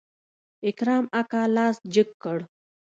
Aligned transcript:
اکرم 0.67 1.05
اکا 1.19 1.41
لاس 1.55 1.75
جګ 1.93 2.09
کړ. 2.23 2.39